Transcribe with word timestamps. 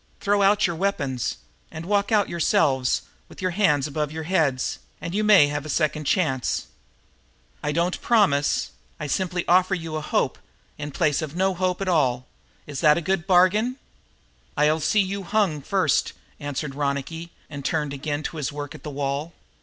Throw 0.19 0.41
out 0.41 0.65
your 0.65 0.75
weapons, 0.75 1.37
and 1.69 1.85
then 1.85 1.89
walk 1.91 2.11
out 2.11 2.27
yourselves, 2.27 3.03
with 3.29 3.39
your 3.39 3.53
arms 3.61 3.85
above 3.85 4.11
your 4.11 4.23
heads, 4.23 4.79
and 4.99 5.13
you 5.13 5.23
may 5.23 5.45
have 5.49 5.63
a 5.63 5.69
second 5.69 6.05
chance. 6.05 6.65
I 7.61 7.71
don't 7.71 8.01
promise 8.01 8.71
I 8.99 9.05
simply 9.05 9.47
offer 9.47 9.75
you 9.75 9.97
a 9.97 10.01
hope 10.01 10.39
in 10.79 10.89
the 10.89 10.97
place 10.97 11.21
of 11.21 11.35
no 11.35 11.53
hope 11.53 11.81
at 11.81 11.87
all. 11.87 12.25
Is 12.65 12.79
that 12.79 12.97
a 12.97 12.99
good 13.01 13.27
bargain?" 13.27 13.75
"I'll 14.57 14.79
see 14.79 15.01
you 15.01 15.21
hung 15.21 15.61
first," 15.61 16.13
answered 16.39 16.73
Ronicky 16.73 17.29
and 17.47 17.63
turned 17.63 17.93
again 17.93 18.23
to 18.23 18.37
his 18.37 18.51
work 18.51 18.73
at 18.73 18.81
the 18.81 18.89
wall. 18.89 19.33